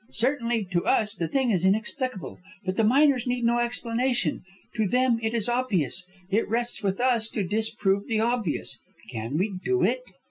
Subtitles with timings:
[0.09, 4.43] "Certainly, to us the thing is inexplicable; but the miners need no explanation.
[4.73, 6.07] To them it is obvious.
[6.31, 8.79] It rests with us to disprove the obvious.
[9.11, 10.01] Can we do it?"